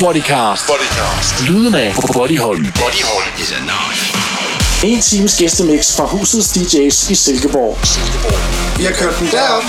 Bodycast. 0.00 0.66
Bodycast. 0.66 1.48
Lyden 1.48 1.74
af 1.74 1.94
Bodyholm. 2.12 2.64
Bodyhold 2.64 3.40
is 3.42 3.52
a 3.52 3.60
notch. 3.60 4.14
En 4.84 5.00
times 5.00 5.38
gæstemix 5.38 5.96
fra 5.96 6.04
husets 6.04 6.56
DJ's 6.56 7.12
i 7.12 7.14
Silkeborg. 7.14 7.78
Vi 8.78 8.84
har 8.84 8.92
kørt 8.92 9.18
den 9.18 9.28
derop, 9.30 9.62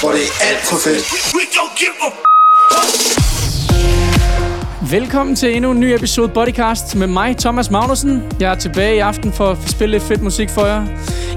hvor 0.00 0.12
det 0.12 0.20
er 0.22 0.46
alt 0.48 0.66
for 0.66 0.76
fedt. 0.84 1.12
We 1.34 1.40
don't 1.56 1.78
give 1.78 1.94
a 2.00 2.10
Velkommen 4.90 5.36
til 5.36 5.56
endnu 5.56 5.70
en 5.70 5.80
ny 5.80 5.94
episode 5.94 6.28
Bodycast 6.28 6.94
med 6.94 7.06
mig, 7.06 7.36
Thomas 7.36 7.70
Magnussen. 7.70 8.22
Jeg 8.40 8.50
er 8.50 8.54
tilbage 8.54 8.96
i 8.96 8.98
aften 8.98 9.32
for 9.32 9.50
at 9.50 9.56
spille 9.66 9.92
lidt 9.92 10.02
fedt 10.08 10.22
musik 10.22 10.50
for 10.50 10.66
jer. 10.66 10.86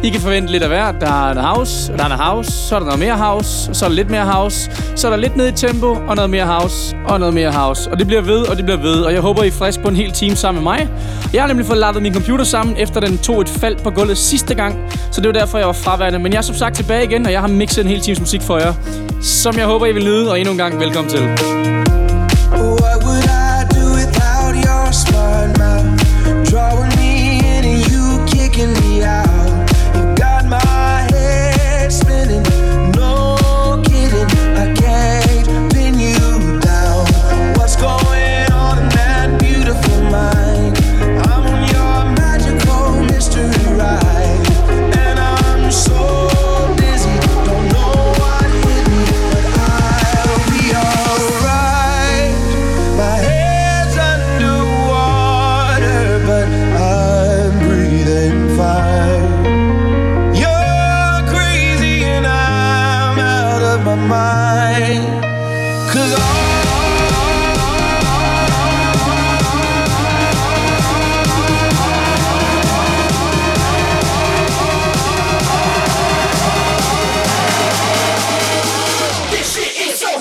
I 0.03 0.09
kan 0.09 0.21
forvente 0.21 0.51
lidt 0.51 0.63
af 0.63 0.69
hvert. 0.69 0.95
Der 1.01 1.27
er 1.27 1.31
en 1.31 1.37
house, 1.37 1.93
der 1.97 2.03
er 2.03 2.05
en 2.05 2.19
house, 2.19 2.51
så 2.51 2.75
er 2.75 2.79
der 2.79 2.85
noget 2.85 2.99
mere 2.99 3.17
house, 3.17 3.73
så 3.73 3.85
er 3.85 3.89
der 3.89 3.95
lidt 3.95 4.09
mere 4.09 4.25
house, 4.25 4.71
så 4.95 5.07
er 5.07 5.11
der 5.11 5.17
lidt 5.17 5.35
ned 5.35 5.47
i 5.47 5.51
tempo, 5.51 5.97
og 6.07 6.15
noget 6.15 6.29
mere 6.29 6.45
house, 6.45 6.95
og 7.05 7.19
noget 7.19 7.33
mere 7.33 7.51
house. 7.51 7.91
Og 7.91 7.99
det 7.99 8.07
bliver 8.07 8.21
ved, 8.21 8.39
og 8.49 8.57
det 8.57 8.65
bliver 8.65 8.77
ved, 8.79 9.01
og 9.01 9.13
jeg 9.13 9.21
håber, 9.21 9.43
I 9.43 9.47
er 9.47 9.51
frisk 9.51 9.81
på 9.81 9.87
en 9.87 9.95
hel 9.95 10.11
time 10.11 10.35
sammen 10.35 10.63
med 10.63 10.71
mig. 10.71 10.89
Jeg 11.33 11.41
har 11.41 11.47
nemlig 11.47 11.65
fået 11.65 11.79
ladet 11.79 12.01
min 12.01 12.13
computer 12.13 12.45
sammen, 12.45 12.77
efter 12.77 12.99
den 12.99 13.17
tog 13.17 13.41
et 13.41 13.49
fald 13.49 13.75
på 13.83 13.89
gulvet 13.89 14.17
sidste 14.17 14.55
gang, 14.55 14.75
så 15.11 15.21
det 15.21 15.27
var 15.27 15.39
derfor, 15.39 15.57
jeg 15.57 15.67
var 15.67 15.73
fraværende. 15.73 16.19
Men 16.19 16.31
jeg 16.31 16.37
er 16.37 16.41
som 16.41 16.55
sagt 16.55 16.75
tilbage 16.75 17.03
igen, 17.03 17.25
og 17.25 17.31
jeg 17.31 17.41
har 17.41 17.47
mixet 17.47 17.81
en 17.81 17.87
hel 17.87 18.01
times 18.01 18.19
musik 18.19 18.41
for 18.41 18.57
jer, 18.57 18.73
som 19.21 19.57
jeg 19.57 19.65
håber, 19.65 19.85
I 19.85 19.91
vil 19.91 20.03
nyde, 20.03 20.31
og 20.31 20.39
endnu 20.39 20.51
en 20.51 20.57
gang 20.57 20.79
velkommen 20.79 21.11
til. 21.11 21.76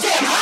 Don't 0.02 0.35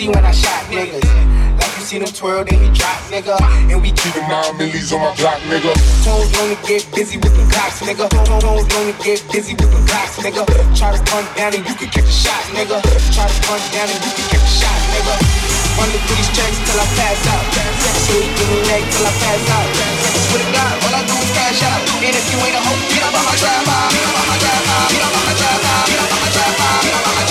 see 0.00 0.08
when 0.08 0.24
I 0.24 0.32
shot 0.32 0.64
niggas. 0.72 1.04
Like 1.60 1.72
you 1.76 1.84
see 1.84 1.98
them 2.00 2.08
twirl, 2.08 2.40
then 2.48 2.56
he 2.56 2.72
drop, 2.72 2.96
nigga. 3.12 3.36
And 3.68 3.84
we 3.84 3.92
keep 3.92 4.16
Keeping 4.16 4.32
nine 4.32 4.56
millies 4.56 4.96
on 4.96 5.00
my 5.04 5.12
block, 5.20 5.36
nigga. 5.52 5.76
toes 6.00 6.32
only 6.40 6.56
get 6.64 6.88
busy 6.96 7.20
with 7.20 7.36
them 7.36 7.44
clocks, 7.52 7.84
nigga. 7.84 8.08
Toes 8.40 8.64
only 8.80 8.96
get 9.04 9.20
busy 9.28 9.52
with 9.52 9.68
the 9.68 9.80
cops, 9.92 10.16
nigga. 10.24 10.40
Try 10.72 10.96
to 10.96 11.00
run 11.12 11.24
down 11.36 11.52
and 11.52 11.64
you 11.68 11.74
can 11.76 11.88
catch 11.92 12.08
a 12.08 12.16
shot, 12.24 12.40
nigga. 12.56 12.80
Try 13.12 13.28
to 13.28 13.38
run 13.44 13.60
down 13.76 13.92
and 13.92 14.00
you 14.00 14.12
can 14.16 14.26
catch 14.32 14.40
a 14.40 14.52
shot, 14.64 14.80
nigga. 14.88 15.14
Running 15.76 16.00
through 16.08 16.16
these 16.16 16.32
checks 16.32 16.58
till 16.64 16.80
I 16.80 16.86
pass 16.96 17.20
out. 17.28 17.44
Sweet 18.08 18.24
give 18.40 18.48
me 18.48 18.58
neck 18.72 18.82
till 18.88 19.04
I 19.04 19.12
pass 19.20 19.44
out. 19.52 19.68
Swear 20.32 20.40
to 20.40 20.48
God, 20.48 20.72
all 20.80 20.96
I 20.96 21.00
do 21.04 21.12
is 21.12 21.30
cash 21.36 21.60
out. 21.68 21.80
And 22.00 22.16
if 22.16 22.24
you 22.32 22.38
ain't 22.40 22.56
a 22.56 22.60
hoe, 22.64 22.80
get 22.88 23.04
up 23.04 23.12
on 23.20 23.24
my 23.28 23.36
out. 23.36 23.92
Get 23.92 24.04
up 24.08 24.16
on 24.16 24.24
my 24.32 24.48
out. 24.48 24.88
Get 24.88 25.02
up 25.04 25.12
on 25.12 25.24
my 25.28 25.34
out. 25.36 25.84
Get 25.92 26.00
up 26.00 26.08
on 26.08 26.20
my 26.24 26.30
out. 26.40 26.80
Get 26.88 26.94
up 26.96 27.04
on 27.04 27.14
my 27.20 27.24
trap 27.28 27.29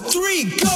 three, 0.00 0.56
go! 0.56 0.69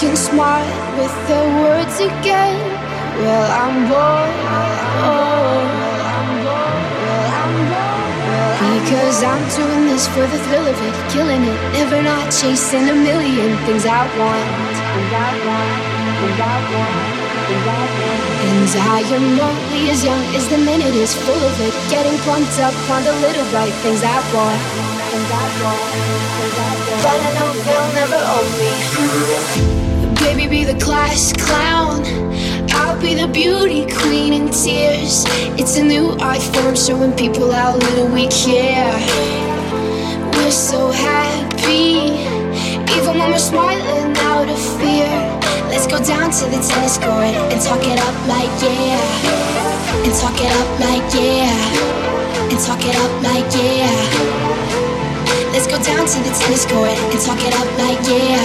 Making 0.00 0.16
smart 0.16 0.64
with 0.96 1.12
their 1.28 1.44
words 1.60 2.00
again. 2.00 2.56
Well, 3.20 3.48
I'm 3.52 3.84
bored. 3.84 4.32
Because 8.80 9.20
I'm 9.22 9.44
doing 9.52 9.92
this 9.92 10.08
for 10.08 10.24
the 10.24 10.40
thrill 10.48 10.64
of 10.64 10.80
it, 10.80 10.96
killing 11.12 11.44
it, 11.44 11.58
never 11.76 12.00
not 12.00 12.32
chasing 12.32 12.88
a 12.88 12.94
million 12.96 13.52
things 13.68 13.84
I 13.84 14.08
want. 14.16 14.48
Things 14.72 15.12
I 15.12 15.36
want, 15.44 15.68
things 16.16 16.40
I 16.40 16.56
want. 16.72 17.20
And 18.40 18.72
I 18.80 19.04
am 19.04 19.36
only 19.36 19.90
as 19.90 20.02
young 20.02 20.24
as 20.32 20.48
the 20.48 20.56
minute 20.56 20.96
is 20.96 21.12
full 21.12 21.36
of 21.36 21.60
it, 21.60 21.76
getting 21.92 22.16
pumped 22.24 22.58
up 22.58 22.72
on 22.88 23.04
the 23.04 23.12
little 23.20 23.44
bright 23.52 23.76
things 23.84 24.00
I 24.00 24.16
want. 24.32 24.60
Things 25.12 25.28
I 25.28 25.44
want, 25.60 25.84
things 26.40 26.56
I 26.56 26.72
want. 26.88 27.04
But 27.04 27.20
I 27.20 27.30
know 27.36 27.52
they'll 27.68 27.92
never 28.00 28.20
own 28.32 28.48
me. 29.76 29.89
Baby, 30.20 30.46
be 30.46 30.64
the 30.64 30.78
class 30.78 31.32
clown. 31.32 32.04
I'll 32.72 33.00
be 33.00 33.14
the 33.14 33.26
beauty 33.26 33.86
queen 34.00 34.32
in 34.32 34.50
tears. 34.50 35.24
It's 35.58 35.76
a 35.76 35.82
new 35.82 36.10
art 36.20 36.42
form 36.42 36.76
showing 36.76 37.12
people 37.12 37.50
how 37.50 37.76
little 37.76 38.08
we 38.08 38.28
care. 38.28 38.92
We're 40.34 40.50
so 40.50 40.90
happy, 40.90 42.20
even 42.96 43.18
when 43.18 43.30
we're 43.30 43.38
smiling 43.38 44.16
out 44.18 44.48
of 44.48 44.60
fear. 44.78 45.08
Let's 45.70 45.86
go 45.86 45.98
down 46.04 46.30
to 46.30 46.44
the 46.46 46.60
tennis 46.68 46.98
court 46.98 47.34
and 47.52 47.60
talk 47.62 47.82
it 47.82 47.98
up 47.98 48.16
like 48.28 48.52
yeah. 48.60 50.04
And 50.04 50.14
talk 50.20 50.36
it 50.36 50.52
up 50.60 50.70
like 50.80 51.14
yeah. 51.14 52.50
And 52.50 52.58
talk 52.60 52.84
it 52.84 52.96
up 52.96 53.22
like 53.22 53.50
yeah. 53.54 54.49
Let's 55.52 55.66
go 55.66 55.82
down 55.82 56.06
to 56.06 56.18
the 56.22 56.30
tennis 56.30 56.64
court 56.64 56.94
and 56.94 57.20
talk 57.20 57.40
it 57.42 57.52
up 57.58 57.66
like 57.76 57.98
yeah. 58.06 58.38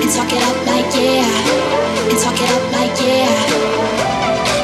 And 0.00 0.10
talk 0.10 0.32
it 0.32 0.40
up 0.40 0.56
like 0.64 0.88
yeah. 0.96 1.20
And 2.08 2.18
talk 2.18 2.40
it 2.40 2.50
up 2.50 2.64
like 2.72 2.96
yeah. 3.04 3.28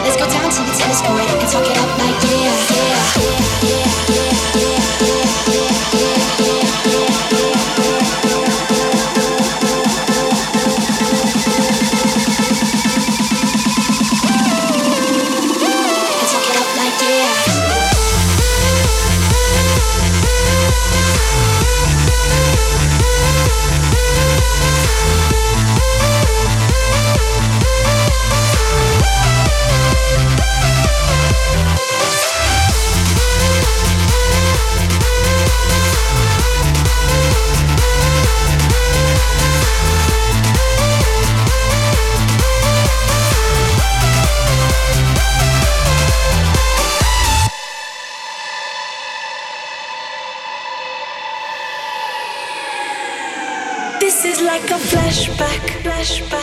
Let's 0.02 0.16
go 0.16 0.24
down 0.24 0.48
to 0.50 0.60
the 0.64 0.74
tennis 0.78 1.00
court 1.02 1.20
and 1.20 1.48
talk 1.52 1.68
it 1.68 1.76
up 1.76 1.98
like 1.98 2.16
yeah. 2.24 2.56
yeah, 2.70 3.40
yeah, 3.40 3.49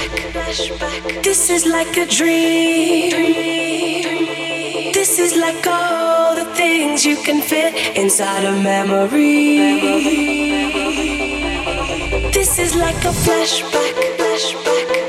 flashback. 0.05 1.23
This 1.23 1.49
is 1.49 1.65
like 1.65 1.97
a 1.97 2.05
dream. 2.05 3.11
This 4.93 5.19
is 5.19 5.35
like 5.35 5.65
all 5.67 6.35
the 6.35 6.45
things 6.55 7.05
you 7.05 7.17
can 7.17 7.41
fit 7.41 7.73
inside 7.97 8.43
a 8.45 8.51
memory. 8.61 9.57
This 12.31 12.59
is 12.59 12.75
like 12.75 13.03
a 13.05 13.13
flashback, 13.23 13.95
flashback, 14.17 15.06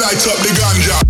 light 0.00 0.26
up 0.28 0.36
the 0.38 0.50
ganja. 0.50 1.07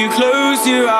you 0.00 0.08
close 0.08 0.66
your 0.66 0.88
eyes 0.88 0.99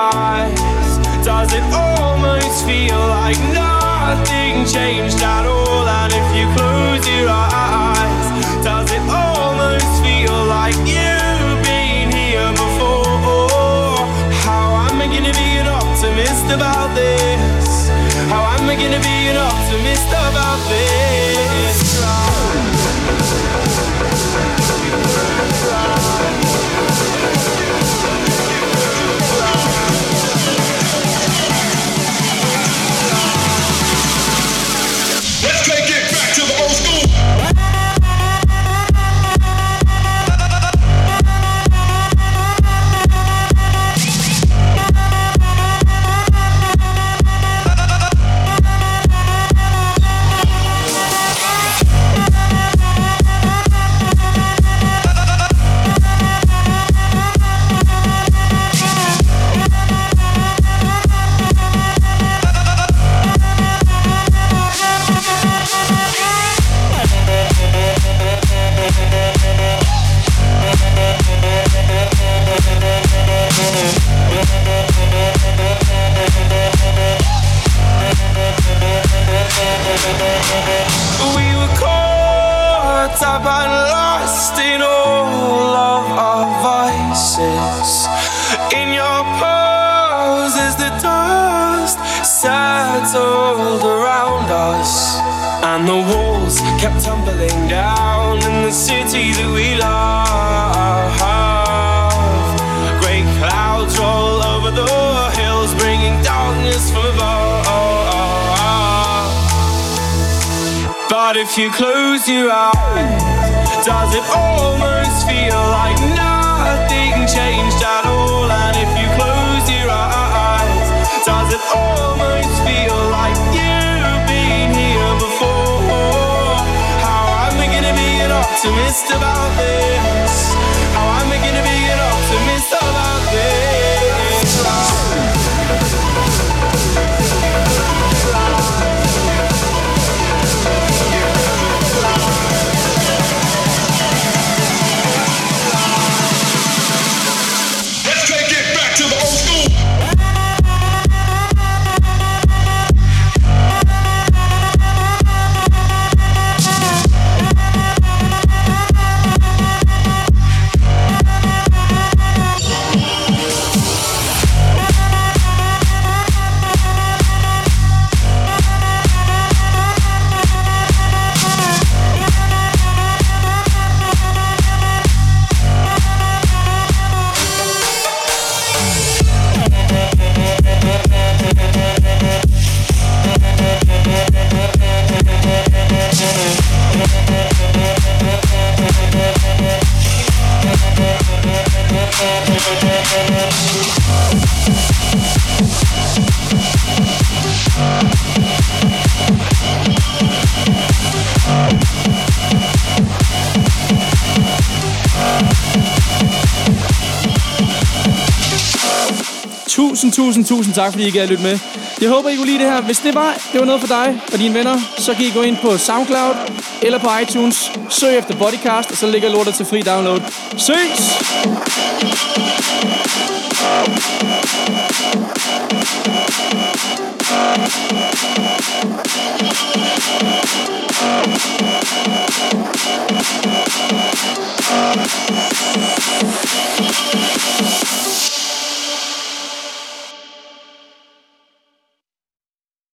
Tusind 210.70 210.84
tak, 210.84 210.92
fordi 210.92 211.06
I 211.08 211.10
gad 211.10 211.26
lytte 211.26 211.42
med. 211.42 211.58
Jeg 212.00 212.08
håber, 212.08 212.28
I 212.28 212.36
kunne 212.36 212.46
lide 212.46 212.58
det 212.58 212.66
her. 212.66 212.80
Hvis 212.80 212.98
det 212.98 213.14
var, 213.14 213.34
det 213.52 213.60
var 213.60 213.66
noget 213.66 213.80
for 213.80 213.88
dig 213.88 214.20
og 214.32 214.38
dine 214.38 214.54
venner, 214.54 214.78
så 214.98 215.14
kan 215.14 215.24
I 215.24 215.30
gå 215.30 215.42
ind 215.42 215.56
på 215.62 215.78
SoundCloud 215.78 216.34
eller 216.82 216.98
på 216.98 217.08
iTunes. 217.22 217.72
Søg 217.88 218.18
efter 218.18 218.36
Bodycast, 218.36 218.90
og 218.90 218.96
så 218.96 219.06
ligger 219.06 219.28
lortet 219.30 219.54
til 219.54 219.66
fri 219.66 219.82
download. 219.82 220.20
Ses! 220.56 221.20